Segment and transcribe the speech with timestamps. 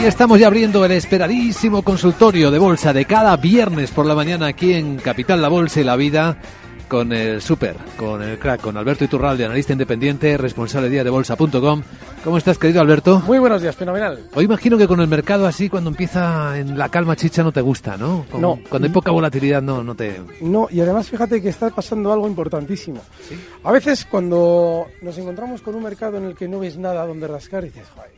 [0.00, 4.46] Ahí estamos ya abriendo el esperadísimo consultorio de bolsa de cada viernes por la mañana
[4.46, 6.38] aquí en Capital La Bolsa y la Vida
[6.88, 11.82] con el super, con el crack, con Alberto Iturralde, analista independiente, responsable día de bolsa.com.
[12.24, 13.20] ¿Cómo estás, querido Alberto?
[13.26, 14.26] Muy buenos días, fenomenal.
[14.34, 17.60] Hoy imagino que con el mercado así, cuando empieza en la calma chicha, no te
[17.60, 18.24] gusta, ¿no?
[18.38, 18.58] no.
[18.70, 20.18] Cuando hay poca volatilidad, no, no te...
[20.40, 23.02] No, y además fíjate que está pasando algo importantísimo.
[23.64, 27.28] A veces cuando nos encontramos con un mercado en el que no ves nada donde
[27.28, 28.10] rascar, dices, joder,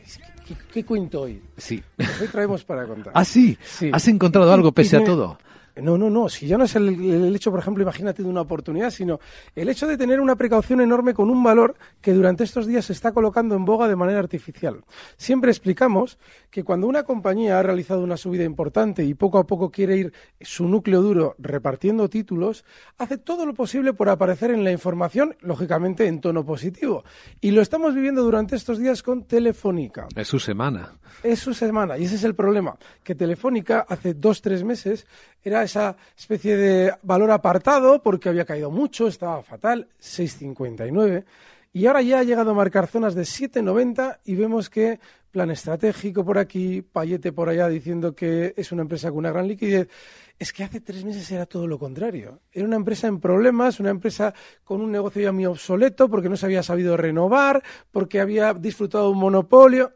[0.47, 1.41] ¿qué, qué cuento hoy?
[1.57, 1.81] Sí.
[2.21, 3.13] Hoy traemos para contar.
[3.15, 3.57] ¿Ah, sí?
[3.63, 3.89] Sí.
[3.93, 5.37] ¿Has encontrado algo pese a todo?
[5.75, 6.29] No, no, no.
[6.29, 9.19] Si ya no es el, el, hecho, por ejemplo, imagínate de una oportunidad, sino
[9.55, 12.93] el hecho de tener una precaución enorme con un valor que durante estos días se
[12.93, 14.83] está colocando en boga de manera artificial.
[15.17, 16.19] Siempre explicamos
[16.51, 20.13] que cuando una compañía ha realizado una subida importante y poco a poco quiere ir
[20.41, 22.65] su núcleo duro repartiendo títulos,
[22.97, 27.03] hace todo lo posible por aparecer en la información, lógicamente en tono positivo.
[27.41, 30.07] Y lo estamos viviendo durante estos días con Telefónica.
[30.15, 30.93] Es su semana.
[31.23, 31.97] Es su semana.
[31.97, 32.77] Y ese es el problema.
[33.03, 35.07] Que Telefónica hace dos, tres meses
[35.43, 41.25] era esa especie de valor apartado porque había caído mucho, estaba fatal, 6,59.
[41.73, 44.99] Y ahora ya ha llegado a marcar zonas de 7,90 y vemos que
[45.31, 49.47] plan estratégico por aquí, Payete por allá diciendo que es una empresa con una gran
[49.47, 49.89] liquidez.
[50.37, 52.41] Es que hace tres meses era todo lo contrario.
[52.51, 54.33] Era una empresa en problemas, una empresa
[54.63, 59.09] con un negocio ya muy obsoleto porque no se había sabido renovar, porque había disfrutado
[59.09, 59.93] un monopolio.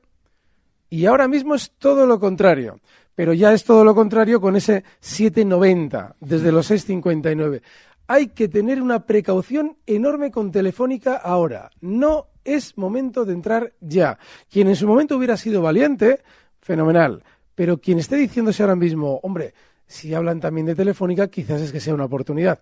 [0.90, 2.80] Y ahora mismo es todo lo contrario
[3.18, 7.64] pero ya es todo lo contrario con ese 7,90 desde los 6,59.
[8.06, 11.72] Hay que tener una precaución enorme con Telefónica ahora.
[11.82, 14.20] No es momento de entrar ya.
[14.52, 16.22] Quien en su momento hubiera sido valiente,
[16.62, 17.24] fenomenal.
[17.56, 19.56] Pero quien esté diciéndose ahora mismo, hombre,
[19.88, 22.60] si hablan también de Telefónica, quizás es que sea una oportunidad.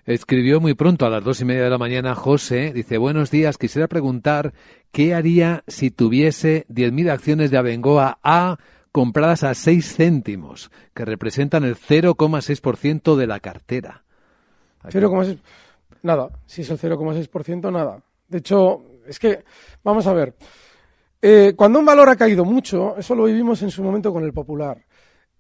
[0.06, 2.72] Escribió muy pronto a las dos y media de la mañana José.
[2.74, 4.54] Dice, buenos días, quisiera preguntar
[4.92, 8.58] qué haría si tuviese 10.000 acciones de Abengoa A
[8.92, 14.04] compradas a 6 céntimos, que representan el 0,6% de la cartera.
[14.84, 15.40] 0,6%.
[16.06, 18.00] Nada, si es el 0,6%, nada.
[18.28, 19.44] De hecho, es que,
[19.84, 20.36] vamos a ver,
[21.20, 24.32] eh, cuando un valor ha caído mucho, eso lo vivimos en su momento con el
[24.32, 24.78] popular.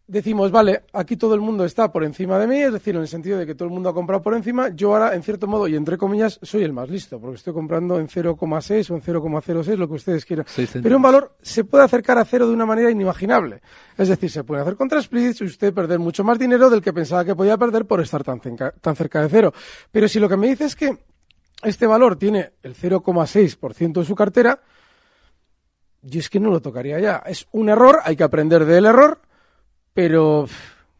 [0.07, 3.07] Decimos, vale, aquí todo el mundo está por encima de mí, es decir, en el
[3.07, 5.67] sentido de que todo el mundo ha comprado por encima, yo ahora, en cierto modo,
[5.67, 9.75] y entre comillas, soy el más listo, porque estoy comprando en 0,6 o en 0,06,
[9.75, 10.45] lo que ustedes quieran.
[10.81, 13.61] Pero un valor se puede acercar a cero de una manera inimaginable.
[13.97, 16.93] Es decir, se puede hacer contra splits y usted perder mucho más dinero del que
[16.93, 19.53] pensaba que podía perder por estar tan tan cerca de cero.
[19.91, 20.97] Pero si lo que me dice es que
[21.63, 24.59] este valor tiene el 0,6% de su cartera,
[26.01, 27.23] yo es que no lo tocaría ya.
[27.25, 29.19] Es un error, hay que aprender del error,
[29.95, 30.45] pero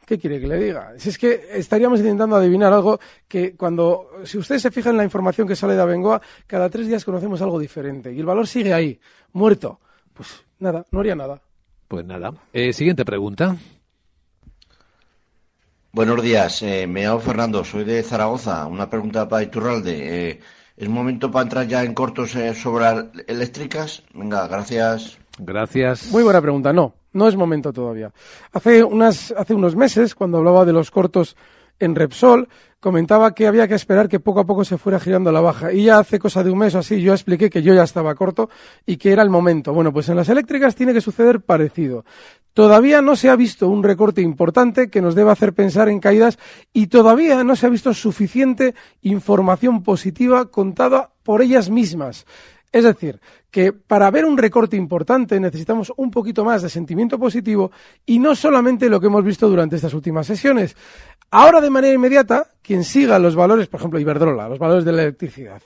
[0.06, 0.94] ¿qué quiere que le diga?
[0.98, 2.98] Si es que estaríamos intentando adivinar algo
[3.28, 6.88] que cuando, si ustedes se fijan en la información que sale de Abengoa, cada tres
[6.88, 8.98] días conocemos algo diferente y el valor sigue ahí,
[9.34, 9.82] muerto.
[10.14, 11.42] Pues nada, no haría nada.
[11.90, 12.34] Pues nada.
[12.54, 13.58] Eh, siguiente pregunta.
[15.92, 18.66] Buenos días, eh, me llamo Fernando, soy de Zaragoza.
[18.66, 20.30] Una pregunta para Iturralde.
[20.30, 20.40] Eh,
[20.78, 22.86] ¿Es momento para entrar ya en cortos eh, sobre
[23.28, 24.04] eléctricas?
[24.14, 25.18] Venga, gracias.
[25.38, 26.12] Gracias.
[26.12, 26.72] Muy buena pregunta.
[26.74, 28.12] No, no es momento todavía.
[28.52, 31.36] Hace, unas, hace unos meses, cuando hablaba de los cortos
[31.80, 32.48] en Repsol,
[32.80, 35.74] comentaba que había que esperar que poco a poco se fuera girando la baja.
[35.74, 38.14] Y ya hace cosa de un mes o así, yo expliqué que yo ya estaba
[38.16, 38.50] corto
[38.86, 39.74] y que era el momento.
[39.74, 42.06] Bueno, pues en las eléctricas tiene que suceder parecido.
[42.54, 46.38] Todavía no se ha visto un recorte importante que nos deba hacer pensar en caídas
[46.72, 52.26] y todavía no se ha visto suficiente información positiva contada por ellas mismas.
[52.76, 57.72] Es decir, que para ver un recorte importante necesitamos un poquito más de sentimiento positivo
[58.06, 60.76] y no solamente lo que hemos visto durante estas últimas sesiones.
[61.38, 65.02] Ahora, de manera inmediata, quien siga los valores, por ejemplo, Iberdrola, los valores de la
[65.02, 65.62] electricidad,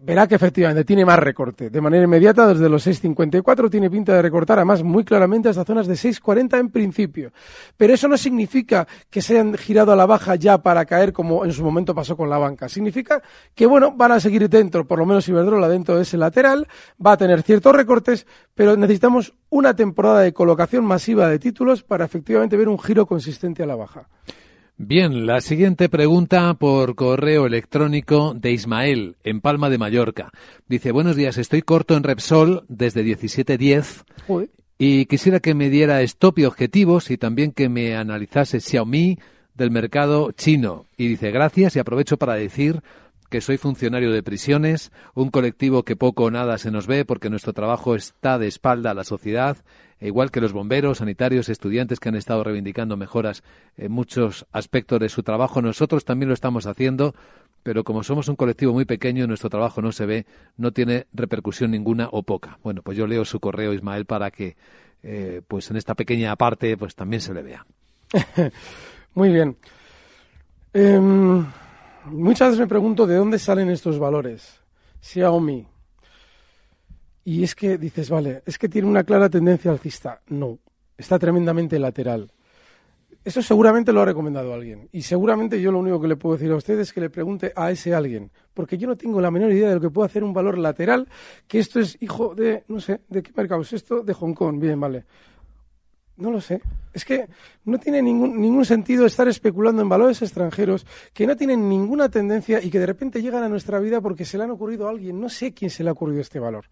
[0.00, 1.68] verá que efectivamente tiene más recorte.
[1.68, 5.86] De manera inmediata, desde los 6,54 tiene pinta de recortar, además muy claramente hasta zonas
[5.86, 7.32] de 6,40 en principio.
[7.76, 11.44] Pero eso no significa que se hayan girado a la baja ya para caer como
[11.44, 12.70] en su momento pasó con la banca.
[12.70, 13.22] Significa
[13.54, 16.66] que, bueno, van a seguir dentro, por lo menos Iberdrola dentro de ese lateral,
[17.04, 22.06] va a tener ciertos recortes, pero necesitamos una temporada de colocación masiva de títulos para
[22.06, 24.08] efectivamente ver un giro consistente a la baja.
[24.82, 30.32] Bien, la siguiente pregunta por correo electrónico de Ismael, en Palma de Mallorca.
[30.68, 34.46] Dice, buenos días, estoy corto en Repsol desde 17.10
[34.78, 39.18] y quisiera que me diera stop y objetivos y también que me analizase Xiaomi
[39.52, 40.86] del mercado chino.
[40.96, 42.80] Y dice, gracias y aprovecho para decir
[43.30, 47.30] que soy funcionario de prisiones, un colectivo que poco o nada se nos ve porque
[47.30, 49.56] nuestro trabajo está de espalda a la sociedad,
[50.00, 53.42] e igual que los bomberos, sanitarios, estudiantes que han estado reivindicando mejoras
[53.76, 57.14] en muchos aspectos de su trabajo, nosotros también lo estamos haciendo,
[57.62, 60.26] pero como somos un colectivo muy pequeño, nuestro trabajo no se ve,
[60.56, 62.58] no tiene repercusión ninguna o poca.
[62.64, 64.56] Bueno, pues yo leo su correo, Ismael, para que
[65.02, 67.66] eh, pues en esta pequeña parte pues también se le vea.
[69.14, 69.56] muy bien.
[70.72, 71.44] Em,
[72.10, 74.60] muchas veces me pregunto de dónde salen estos valores.
[75.00, 75.66] Xiaomi.
[77.24, 80.20] Y es que dices, vale, es que tiene una clara tendencia alcista.
[80.28, 80.58] No,
[80.96, 82.32] está tremendamente lateral.
[83.22, 84.88] Eso seguramente lo ha recomendado alguien.
[84.92, 87.52] Y seguramente yo lo único que le puedo decir a usted es que le pregunte
[87.54, 88.30] a ese alguien.
[88.54, 91.06] Porque yo no tengo la menor idea de lo que puede hacer un valor lateral,
[91.46, 94.02] que esto es hijo de, no sé, ¿de qué mercado es esto?
[94.02, 94.58] De Hong Kong.
[94.58, 95.04] Bien, vale.
[96.20, 96.60] No lo sé.
[96.92, 97.26] Es que
[97.64, 102.62] no tiene ningún, ningún sentido estar especulando en valores extranjeros que no tienen ninguna tendencia
[102.62, 105.20] y que de repente llegan a nuestra vida porque se le han ocurrido a alguien.
[105.20, 106.66] No sé quién se le ha ocurrido este valor.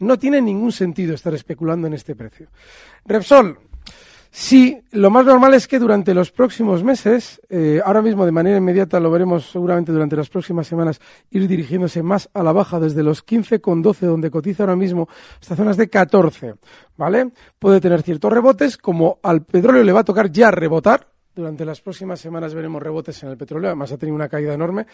[0.00, 2.48] No tiene ningún sentido estar especulando en este precio.
[3.04, 3.58] Repsol,
[4.32, 8.58] Sí, lo más normal es que durante los próximos meses, eh, ahora mismo de manera
[8.58, 11.00] inmediata lo veremos seguramente durante las próximas semanas,
[11.30, 15.08] ir dirigiéndose más a la baja desde los 15,12 donde cotiza ahora mismo
[15.40, 16.54] hasta zonas de 14,
[16.96, 17.32] ¿vale?
[17.58, 21.08] Puede tener ciertos rebotes, como al petróleo le va a tocar ya rebotar,
[21.40, 24.86] durante las próximas semanas veremos rebotes en el petróleo, además ha tenido una caída enorme.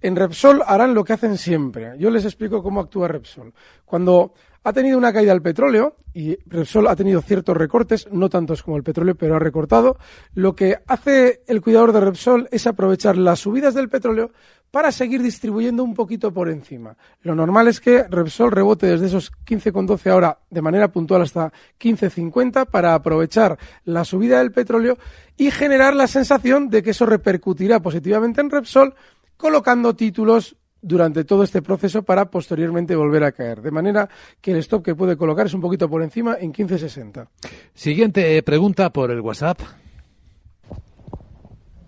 [0.00, 1.94] En Repsol harán lo que hacen siempre.
[1.98, 3.52] Yo les explico cómo actúa Repsol.
[3.84, 4.34] Cuando
[4.64, 8.76] ha tenido una caída el petróleo y Repsol ha tenido ciertos recortes, no tantos como
[8.76, 9.98] el petróleo, pero ha recortado.
[10.34, 14.30] Lo que hace el cuidador de Repsol es aprovechar las subidas del petróleo
[14.70, 16.96] para seguir distribuyendo un poquito por encima.
[17.22, 22.66] Lo normal es que Repsol rebote desde esos 15,12 ahora de manera puntual hasta 15,50
[22.66, 24.98] para aprovechar la subida del petróleo
[25.36, 28.94] y generar la sensación de que eso repercutirá positivamente en Repsol
[29.36, 33.62] colocando títulos durante todo este proceso para posteriormente volver a caer.
[33.62, 34.08] De manera
[34.40, 37.26] que el stop que puede colocar es un poquito por encima en 15.60.
[37.72, 39.60] Siguiente pregunta por el WhatsApp.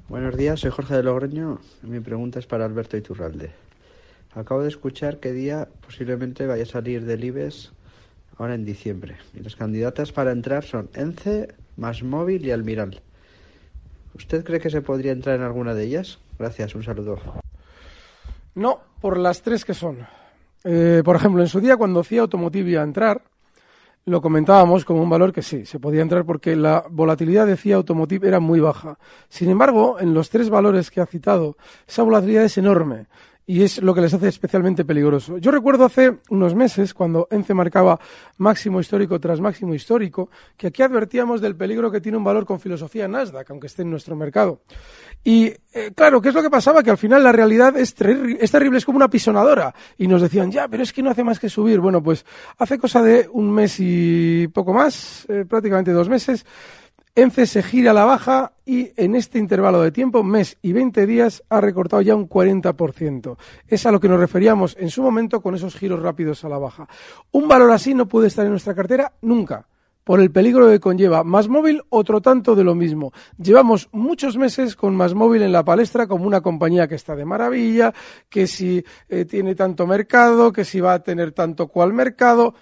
[0.09, 1.61] Buenos días, soy Jorge de Logroño.
[1.83, 3.51] Mi pregunta es para Alberto Iturralde.
[4.35, 7.73] Acabo de escuchar que día posiblemente vaya a salir del IBEX
[8.39, 9.17] ahora en diciembre.
[9.35, 13.03] Y las candidatas para entrar son ENCE, Más Móvil y Almiral.
[14.17, 16.19] ¿Usted cree que se podría entrar en alguna de ellas?
[16.39, 17.19] Gracias, un saludo.
[18.55, 20.07] No, por las tres que son.
[20.65, 23.21] Eh, por ejemplo, en su día, cuando CIA Automotive iba a entrar,
[24.07, 28.27] lo comentábamos como un valor que sí, se podía entrar porque la volatilidad, decía Automotive,
[28.27, 28.99] era muy baja.
[29.29, 33.07] Sin embargo, en los tres valores que ha citado, esa volatilidad es enorme
[33.47, 35.39] y es lo que les hace especialmente peligroso.
[35.39, 37.99] Yo recuerdo hace unos meses, cuando ENCE marcaba
[38.39, 42.59] máximo histórico tras máximo histórico, que aquí advertíamos del peligro que tiene un valor con
[42.59, 44.63] filosofía Nasdaq, aunque esté en nuestro mercado.
[45.23, 46.83] Y eh, claro, ¿qué es lo que pasaba?
[46.83, 49.73] Que al final la realidad es, es terrible, es como una pisonadora.
[49.97, 51.79] Y nos decían, ya, pero es que no hace más que subir.
[51.79, 52.27] Bueno, pues
[52.59, 56.45] hace cosa de un mes y poco más, eh, prácticamente dos meses,
[57.19, 61.07] ENCE se gira a la baja y en este intervalo de tiempo, mes y 20
[61.07, 63.39] días, ha recortado ya un 40%.
[63.67, 66.59] Es a lo que nos referíamos en su momento con esos giros rápidos a la
[66.59, 66.87] baja.
[67.33, 69.67] Un valor así no puede estar en nuestra cartera nunca
[70.05, 71.25] por el peligro que conlleva.
[71.25, 73.15] Más móvil, otro tanto de lo mismo.
[73.39, 77.25] Llevamos muchos meses con Más móvil en la palestra como una compañía que está de
[77.25, 77.95] maravilla,
[78.29, 82.55] que si eh, tiene tanto mercado, que si va a tener tanto cual mercado.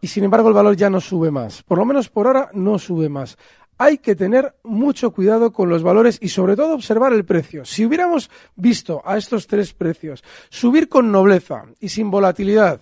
[0.00, 1.62] Y sin embargo el valor ya no sube más.
[1.62, 3.38] Por lo menos por ahora no sube más
[3.82, 7.64] hay que tener mucho cuidado con los valores y sobre todo observar el precio.
[7.64, 12.80] Si hubiéramos visto a estos tres precios subir con nobleza y sin volatilidad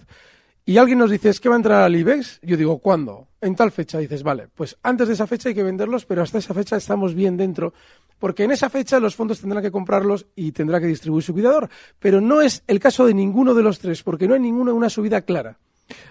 [0.66, 3.28] y alguien nos dice es que va a entrar al IBEX, yo digo, ¿cuándo?
[3.40, 6.36] En tal fecha dices, vale, pues antes de esa fecha hay que venderlos, pero hasta
[6.36, 7.72] esa fecha estamos bien dentro,
[8.18, 11.70] porque en esa fecha los fondos tendrán que comprarlos y tendrá que distribuir su cuidador.
[11.98, 14.90] Pero no es el caso de ninguno de los tres, porque no hay ninguna una
[14.90, 15.58] subida clara.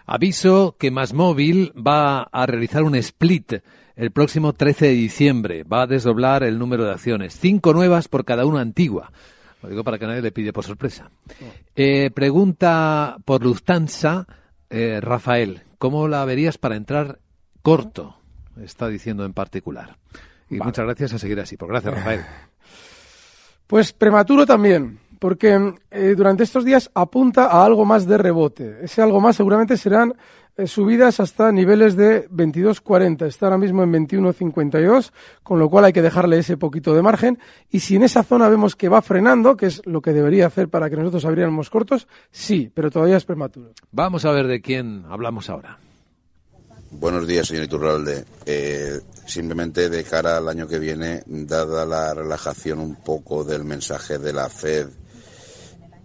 [0.08, 3.54] Aviso que Más va a realizar un split
[4.00, 5.64] el próximo 13 de diciembre.
[5.64, 7.38] Va a desdoblar el número de acciones.
[7.38, 9.12] Cinco nuevas por cada una antigua.
[9.62, 11.12] Lo digo para que nadie le pide por sorpresa.
[11.76, 14.26] Eh, pregunta por Lufthansa,
[14.70, 17.20] eh, Rafael, ¿cómo la verías para entrar
[17.62, 18.16] corto?
[18.64, 19.98] Está diciendo en particular.
[20.50, 21.58] Y muchas gracias a seguir así.
[21.58, 22.22] Por gracias, Rafael.
[23.68, 28.80] Pues prematuro también, porque eh, durante estos días apunta a algo más de rebote.
[28.82, 30.16] Ese algo más seguramente serán
[30.68, 33.26] subidas hasta niveles de 22.40.
[33.26, 35.12] Está ahora mismo en 21.52,
[35.44, 37.40] con lo cual hay que dejarle ese poquito de margen.
[37.70, 40.70] Y si en esa zona vemos que va frenando, que es lo que debería hacer
[40.70, 43.72] para que nosotros abriéramos cortos, sí, pero todavía es prematuro.
[43.92, 45.78] Vamos a ver de quién hablamos ahora.
[46.92, 48.26] Buenos días, señor Iturralde.
[48.46, 54.18] Eh, simplemente de cara al año que viene, dada la relajación un poco del mensaje
[54.18, 54.88] de la Fed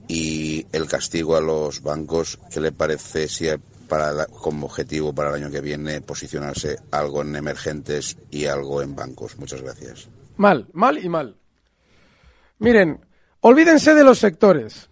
[0.07, 3.49] y el castigo a los bancos, ¿qué le parece si
[3.85, 8.95] para como objetivo para el año que viene posicionarse algo en emergentes y algo en
[8.95, 9.39] bancos.
[9.39, 10.09] Muchas gracias.
[10.37, 11.37] Mal, mal y mal.
[12.59, 13.01] Miren,
[13.41, 14.89] olvídense de los sectores.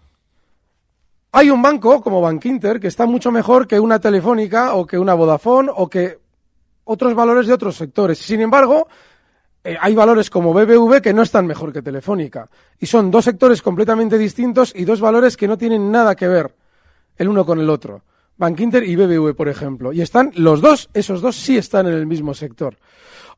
[1.32, 5.14] Hay un banco como Bankinter que está mucho mejor que una Telefónica o que una
[5.14, 6.18] Vodafone o que
[6.84, 8.18] otros valores de otros sectores.
[8.18, 8.86] Sin embargo,
[9.64, 12.48] eh, hay valores como BBV que no están mejor que Telefónica.
[12.78, 16.54] Y son dos sectores completamente distintos y dos valores que no tienen nada que ver
[17.16, 18.02] el uno con el otro.
[18.36, 19.92] Bankinter y BBV, por ejemplo.
[19.92, 22.76] Y están los dos, esos dos sí están en el mismo sector.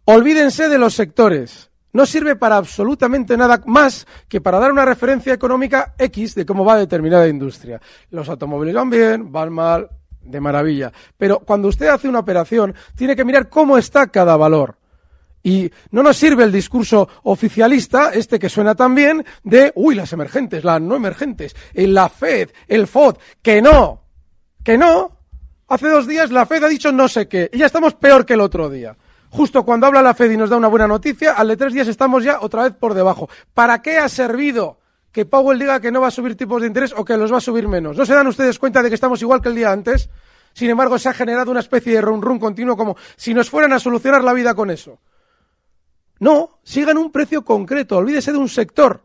[0.05, 1.71] Olvídense de los sectores.
[1.93, 6.65] No sirve para absolutamente nada más que para dar una referencia económica X de cómo
[6.65, 7.81] va determinada industria.
[8.11, 9.89] Los automóviles van bien, van mal,
[10.21, 10.93] de maravilla.
[11.17, 14.77] Pero cuando usted hace una operación, tiene que mirar cómo está cada valor.
[15.43, 20.13] Y no nos sirve el discurso oficialista, este que suena tan bien, de, uy, las
[20.13, 24.04] emergentes, las no emergentes, la FED, el FOD, que no.
[24.65, 25.13] Que no.
[25.69, 28.35] Hace dos días la Fed ha dicho no sé qué y ya estamos peor que
[28.35, 28.97] el otro día.
[29.31, 31.89] Justo cuando habla la Fed y nos da una buena noticia, al de tres días
[31.89, 33.29] estamos ya otra vez por debajo.
[33.53, 34.79] ¿Para qué ha servido
[35.11, 37.39] que Powell diga que no va a subir tipos de interés o que los va
[37.39, 37.97] a subir menos?
[37.97, 40.09] ¿No se dan ustedes cuenta de que estamos igual que el día antes?
[40.53, 43.73] Sin embargo, se ha generado una especie de run run continuo como si nos fueran
[43.73, 45.01] a solucionar la vida con eso.
[46.21, 49.03] No, sigan un precio concreto, olvídese de un sector.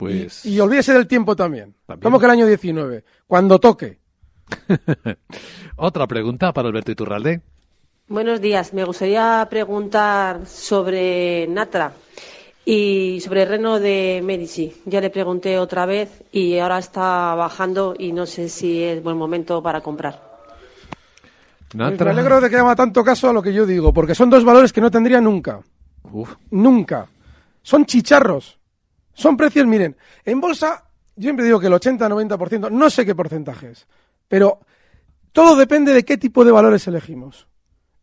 [0.00, 0.46] Pues...
[0.46, 1.74] Y, olvídese del tiempo también.
[2.00, 3.98] Como que el año 19, cuando toque.
[5.76, 7.42] Otra pregunta para Alberto Iturralde.
[8.08, 8.72] Buenos días.
[8.72, 11.92] Me gustaría preguntar sobre Natra
[12.64, 14.72] y sobre el reno de Medici.
[14.86, 19.18] Ya le pregunté otra vez y ahora está bajando y no sé si es buen
[19.18, 20.18] momento para comprar.
[21.74, 22.06] Natra.
[22.06, 24.46] Me alegro de que haga tanto caso a lo que yo digo, porque son dos
[24.46, 25.60] valores que no tendría nunca.
[26.50, 27.06] Nunca.
[27.62, 28.59] Son chicharros.
[29.14, 30.84] Son precios, miren, en bolsa
[31.20, 33.86] yo siempre digo que el 80-90%, no sé qué porcentaje es,
[34.26, 34.60] pero
[35.32, 37.46] todo depende de qué tipo de valores elegimos.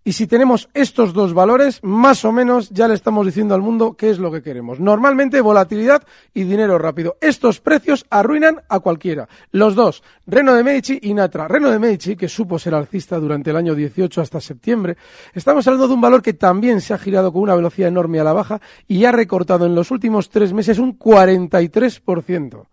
[0.08, 3.98] Y si tenemos estos dos valores, más o menos ya le estamos diciendo al mundo
[3.98, 4.80] qué es lo que queremos.
[4.80, 6.02] Normalmente volatilidad
[6.34, 7.18] y dinero rápido.
[7.20, 9.28] Estos precios arruinan a cualquiera.
[9.52, 11.50] Los dos, Reno de Medici y Natra.
[11.50, 14.96] Reno de Medici, que supo ser alcista durante el año 18 hasta septiembre,
[15.34, 18.24] estamos hablando de un valor que también se ha girado con una velocidad enorme a
[18.24, 22.66] la baja y ha recortado en los últimos tres meses un 43%.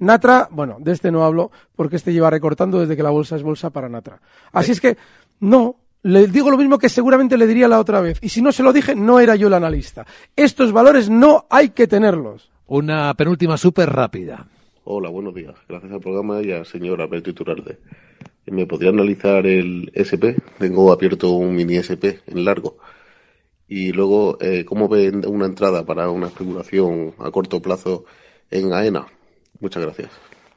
[0.00, 3.44] Natra, bueno, de este no hablo porque este lleva recortando desde que la bolsa es
[3.44, 4.20] bolsa para Natra.
[4.50, 4.96] Así es que,
[5.38, 8.18] no, le digo lo mismo que seguramente le diría la otra vez.
[8.22, 10.06] Y si no se lo dije, no era yo el analista.
[10.36, 12.50] Estos valores no hay que tenerlos.
[12.66, 14.46] Una penúltima súper rápida.
[14.84, 15.54] Hola, buenos días.
[15.68, 17.78] Gracias al programa y al señor Alberto Iturralde.
[18.46, 20.36] ¿Me podría analizar el SP?
[20.58, 22.78] Tengo abierto un mini SP en largo.
[23.66, 28.06] Y luego, eh, ¿cómo ve una entrada para una especulación a corto plazo
[28.50, 29.06] en AENA?
[29.60, 30.10] Muchas gracias.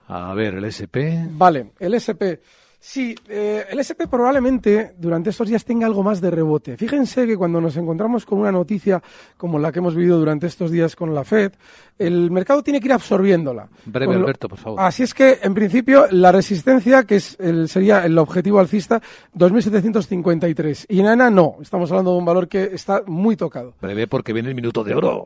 [0.07, 1.27] A ver, el SP.
[1.31, 2.39] Vale, el SP.
[2.83, 6.77] Sí, eh, el SP probablemente durante estos días tenga algo más de rebote.
[6.77, 8.99] Fíjense que cuando nos encontramos con una noticia
[9.37, 11.51] como la que hemos vivido durante estos días con la Fed,
[11.99, 13.69] el mercado tiene que ir absorbiéndola.
[13.85, 14.79] Breve, lo- Alberto, por favor.
[14.81, 18.99] Así es que, en principio, la resistencia, que es el, sería el objetivo alcista,
[19.37, 20.85] 2.753.
[20.89, 23.75] Y en AENA no, estamos hablando de un valor que está muy tocado.
[23.79, 25.25] Breve porque viene el minuto de oro.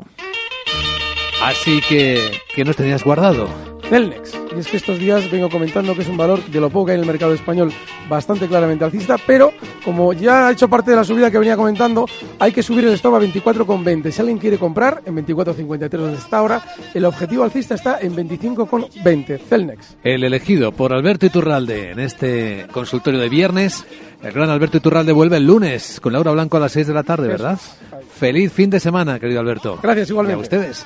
[1.41, 3.47] Así que, ¿qué nos tenías guardado?
[3.89, 4.33] Celnex.
[4.55, 6.91] Y es que estos días vengo comentando que es un valor de lo poco que
[6.93, 7.71] hay en el mercado español
[8.09, 9.51] bastante claramente alcista, pero
[9.83, 12.05] como ya ha hecho parte de la subida que venía comentando,
[12.39, 14.11] hay que subir el stop a 24,20.
[14.11, 16.61] Si alguien quiere comprar, en 24,53 donde está ahora,
[16.93, 19.39] el objetivo alcista está en 25,20.
[19.39, 19.97] Celnex.
[20.03, 23.85] El elegido por Alberto Iturralde en este consultorio de viernes.
[24.23, 27.03] El gran Alberto Iturralde vuelve el lunes con Laura Blanco a las 6 de la
[27.03, 27.59] tarde, ¿verdad?
[28.17, 29.77] Feliz fin de semana, querido Alberto.
[29.81, 30.39] Gracias, igualmente.
[30.39, 30.85] Y a ustedes.